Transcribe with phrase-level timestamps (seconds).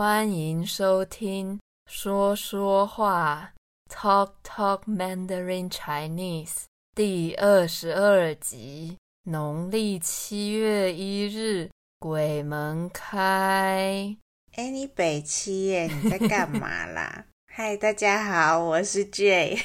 [0.00, 1.58] 欢迎收听
[1.90, 3.52] 说说话
[3.92, 8.96] ，Talk Talk Mandarin Chinese 第二十二集。
[9.24, 14.16] 农历七月一日，鬼门开。
[14.54, 15.88] 哎，你北七耶？
[15.88, 17.24] 你在干嘛啦？
[17.52, 19.60] 嗨，大家好，我是 Jay，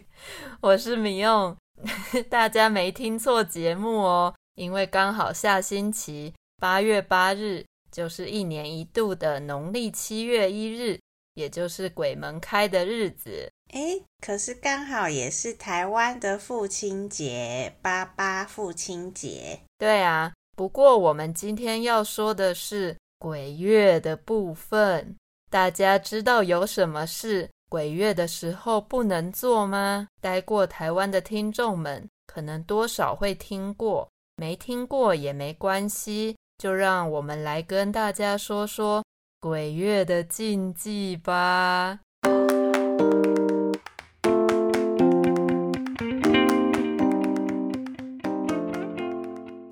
[0.60, 1.56] 我是米用。
[2.28, 7.64] 大家没听错节目哦，因为刚好下星期八月八日
[7.98, 10.96] 就是一年一度的农历七月一日，
[11.34, 13.50] 也就是鬼门开的日子。
[13.72, 19.58] 哎，可是刚好也是台湾的父亲节，八八父亲节。
[19.78, 25.16] 对啊，不过我们今天要说的是鬼月的部分。
[25.50, 30.06] 大家知道有什么事鬼月的时候不能做吗？
[30.20, 39.04] 待过台湾的听众们可能多少会听过，没听过也没关系，就让我们来跟大家说说
[39.38, 42.00] 鬼月的禁忌吧。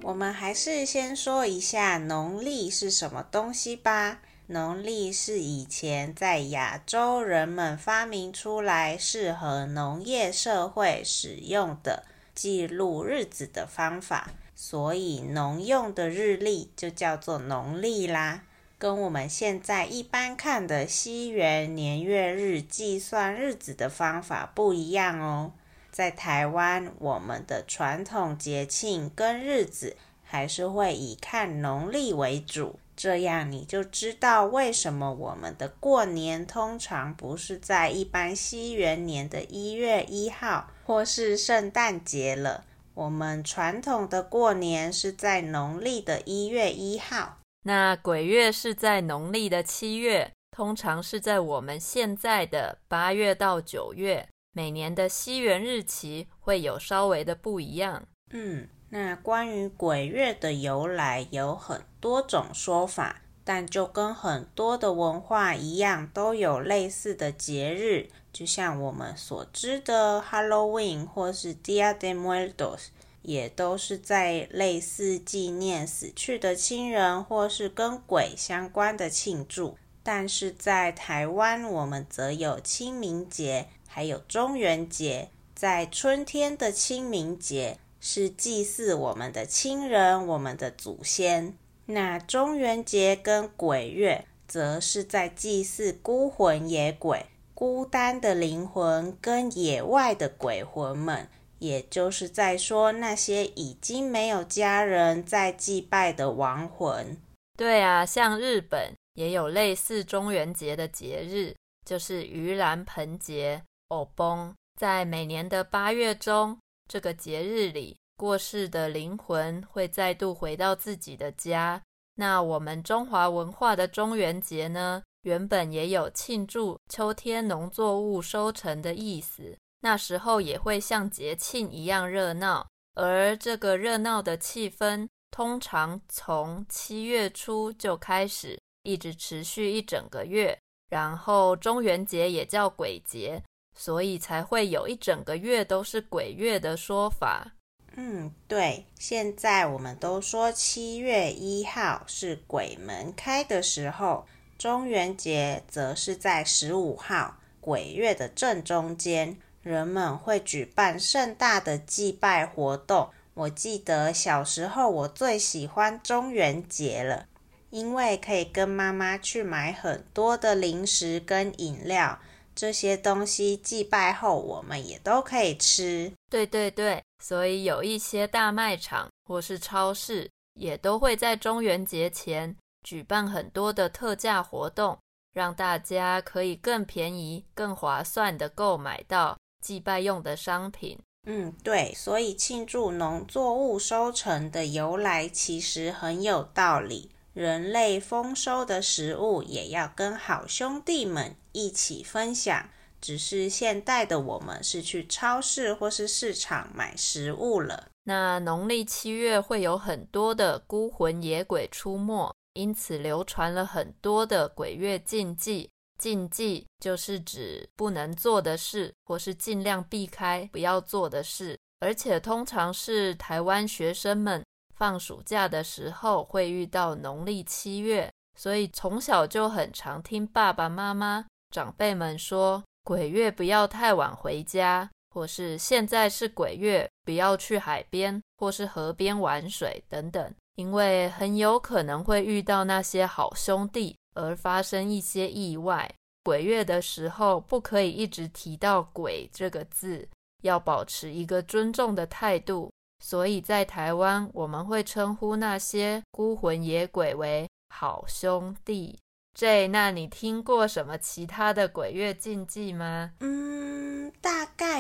[0.05, 4.21] 我们还是先说一下农历是什么东西吧。
[4.47, 18.43] 农历是以前在亚洲人们发明出来，适合农业社会使用的记录日子的方法，所以农用的日历就叫做农历啦。
[18.79, 25.53] 跟我们现在一般看的西元年月日计算日子的方法不一样哦。
[25.91, 32.79] 在台湾，我们的传统节庆跟日子还是会以看农历为主。
[32.97, 42.65] 这样你就知道为什么我们的过年通常不是在一般西元年的一月一号，或是圣诞节了。
[42.97, 47.41] 我们传统的过年是在农历的一月一号。
[47.65, 54.27] 那鬼月是在农历的七月，通常是在我们现在的八月到九月。
[54.53, 58.03] 每年的西元日期会有稍微的不一样。
[58.31, 58.67] 嗯。
[58.89, 72.89] 那关于鬼月的由来有很多种说法，但就跟很多的文化一样，都有类似的节日，就像我们所知的 Halloween 或是 Dia de Muertos，
[73.23, 79.79] 也都是在类似纪念死去的亲人或是跟鬼相关的庆祝。
[80.03, 87.79] 但是在台湾，我们则有清明节，还有中元节，在春天的清明节。
[87.99, 91.57] 是祭祀我们的亲人，我们的祖先。
[91.87, 97.25] 那中元节跟鬼月，则是在祭祀孤魂野鬼，
[97.57, 101.27] 孤单的灵魂跟野外的鬼魂们，
[101.59, 107.17] 也就是在说那些已经没有家人在祭拜的亡魂。
[107.57, 111.57] 对啊，像日本也有类似中元节的节日，
[111.87, 114.55] 就是盂兰盆节（お盆）。
[114.79, 116.59] 在每年的八月中。
[116.87, 121.83] 这个节日里，过世的灵魂会再度回到自己的家。
[122.17, 129.59] 那我们中华文化的中元节呢，原本也有庆祝秋天农作物收成的意思。
[129.81, 140.57] 那时候也会像节庆一样热闹，而这个热闹的气氛，通常从七月初就开始，一直持续一整个月。
[140.89, 143.43] 然后中元节也叫鬼节。
[143.79, 147.47] 所以才会有一整个月都是鬼月的说法。
[147.95, 154.27] 嗯，对，现在我们都说七月一号是鬼门开的时候，
[154.59, 163.11] 中元节则是在十五号，鬼月的正中间，人们会举办盛大的祭拜活动。
[163.35, 167.27] 我记得小时候我最喜欢中元节了，
[167.69, 172.19] 因为可以跟妈妈去买很多的零食跟饮料。
[172.55, 176.11] 这些东西祭拜后，我们也都可以吃。
[176.31, 182.57] 对对对，所以有一些大卖场或是超市也都会在中元节前
[182.87, 184.97] 举办很多的特价活动，
[185.33, 190.97] 让大家可以更便宜、更划算的购买到祭拜用的商品。
[191.27, 197.11] 嗯，对，所以庆祝农作物收成的由来其实很有道理。
[197.35, 202.69] 人类丰收的食物也要跟好兄弟们一起分享，
[203.01, 207.89] 只是现代的我们是去超市或是市场买食物了。
[208.05, 215.69] 那农历七月会有很多的孤魂野鬼出没，因此流传了很多的鬼月禁忌。
[215.99, 224.45] 禁忌就是指不能做的事，或是尽量避开不要做的事，而且通常是台湾学生们。
[224.75, 245.91] 放暑假的时候会遇到农历七月，所以从小就很常听爸爸妈妈、长辈们说，鬼月不要太晚回家，或是现在是鬼月，不要去海边或是河边玩水等等，因为很有可能会遇到那些好兄弟，而发生一些意外。
[246.25, 250.09] 鬼月的时候，不可以一直提到“鬼”这个字，
[250.43, 252.73] 要保持一个尊重的态度。
[253.05, 258.99] 所以在台湾，我们会称呼那些孤魂野鬼为好兄弟。
[259.35, 263.13] J，那你听过什么其他的鬼月禁忌吗？
[263.21, 264.11] 嗯，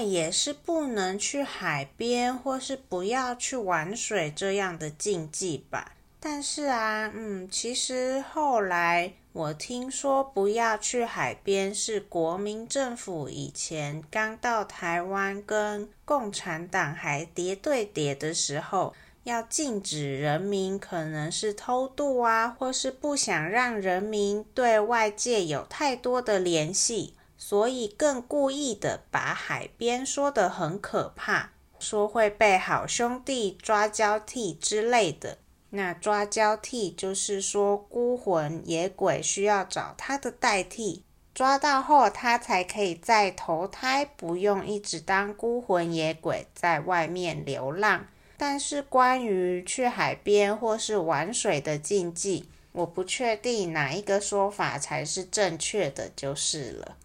[0.00, 5.92] 也是不能去海边，或是不要去玩水这样的禁忌吧。
[6.18, 35.38] 但是啊，嗯，其实后来我听说不要去海边是国民政府以前刚到台湾跟共产党还叠对谍的时候，要禁止人民可能是偷渡啊，或是不想让人民对外界有太多的联系，所以更故意的把海边说得很可怕，说会被好兄弟抓交替之类的。
[35.70, 41.02] 那抓交替就是说，孤魂野鬼需要找他的代替，
[41.34, 48.06] 抓到后他才可以再投胎，不用一直当孤魂野鬼在外面流浪。
[48.38, 56.96] 但是关于去海边或是玩水的禁忌，我不确定哪一个说法才是正确的，就是了。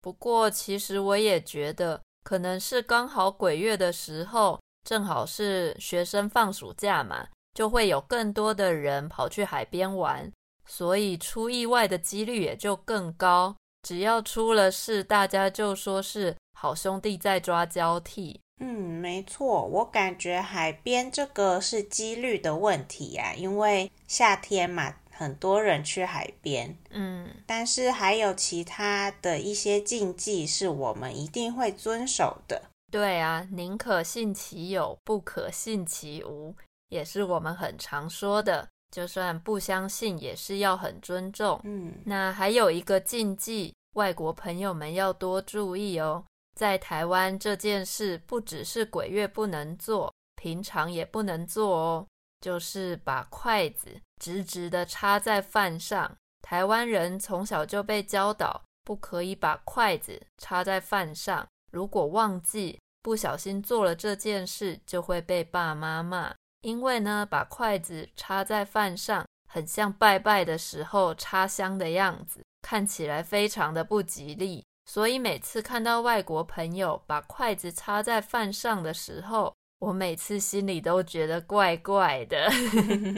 [0.00, 7.26] 不过其实我也觉得，可能是刚好鬼月的时候，正好是学生放暑假嘛。
[7.54, 10.30] 就会有更多的人跑去海边玩，
[10.64, 13.56] 所以出意外的几率也就更高。
[13.82, 18.40] 只要出了事，大家就说是好兄弟在抓交替。
[18.60, 18.66] 嗯，
[19.00, 26.78] 没错，我感觉海边这个是几率的问题呀，因为夏天嘛，很多人去海边。
[26.90, 32.62] 嗯，但是还有其他的一些禁忌是我们一定会遵守的。
[32.88, 36.54] 对啊，宁可信其有，不可信其无。
[36.88, 41.60] 也是我们很常说的，就算不相信，也是要很尊重。
[41.64, 46.24] 嗯，那还有一个禁忌，外国朋友们要多注意哦。
[46.54, 52.06] 在台湾这件事，不只是鬼月不能做，平常也不能做哦。
[52.40, 56.16] 就是把筷子直直的插在饭上。
[56.42, 61.46] 台湾人从小就被教导，不可以把筷子插在饭上。
[61.70, 66.34] 如果忘记，不小心做了这件事，就会被爸妈骂。
[66.62, 74.64] 因为呢，把筷子插在饭上，很像拜拜的时候插香的样子，看起来非常的不吉利。
[74.86, 82.50] 所以每次看到外国朋友把筷子插在饭上的时候，我每次心里都觉得怪怪的。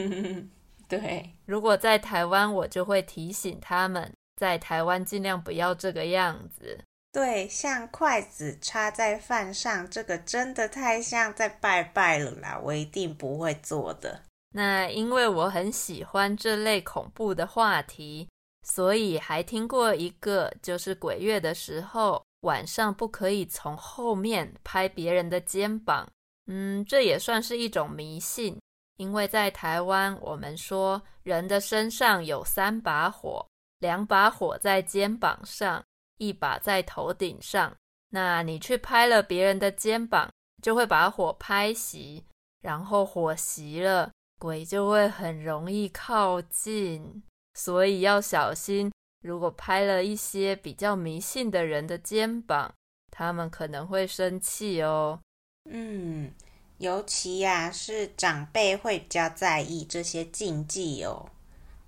[0.87, 6.79] 对，如果在台湾，我就会提醒他们，在台湾尽量不要这个样子。
[7.13, 12.59] 对，像筷子插在饭上，这个真的太像在拜拜了啦！
[12.63, 14.21] 我一定不会做的。
[14.53, 18.29] 那因为我很喜欢这类恐怖的话题，
[18.67, 26.09] 所以还听过一个，就是鬼月的时候，晚上不可以从后面拍别人的肩膀。
[26.47, 28.59] 嗯，这也算是一种迷信，
[28.97, 33.45] 因为在台湾，我们说人的身上有三把火，
[33.79, 35.83] 两把火在肩膀上。
[36.17, 37.75] 一把在头顶上，
[38.09, 42.21] 那你去拍了别人的肩膀，就会把火拍熄，
[42.61, 47.23] 然后火熄了，鬼就会很容易靠近，
[47.55, 48.91] 所以要小心。
[49.23, 52.71] 如果拍了一些比较迷信的人的肩膀，
[53.09, 55.19] 他们可能会生气哦。
[55.65, 56.31] 嗯，
[56.79, 61.29] 尤其呀，是长辈会比较在意这些禁忌哦。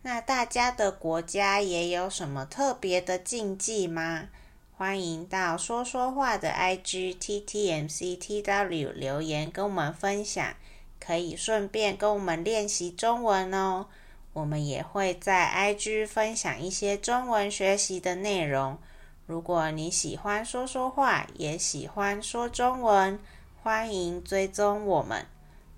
[0.03, 4.29] 那大家的国家也有什么特别的禁忌吗？
[4.75, 10.55] 欢迎到说说话的 IG TTMCTW 留言跟我们分享，
[10.99, 13.87] 可以顺便跟我们练习中文哦。
[14.33, 18.77] 我们也会在 IG 分享一些中文学习的内容。
[19.25, 23.17] 如果你喜欢说说话，也喜欢说中文，
[23.63, 25.25] 欢迎追踪我们。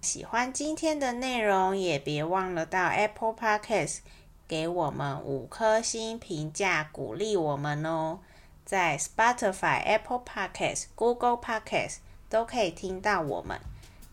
[0.01, 3.99] 喜欢今天的内容，也别忘了到 Apple Podcast
[4.47, 8.21] 给我们五颗星评价，鼓励我们哦。
[8.65, 13.59] 在 Spotify、Apple Podcast、Google Podcast 都可以听到我们。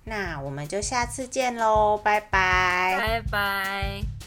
[0.05, 4.22] 那我们就下次见喽，拜拜，拜拜。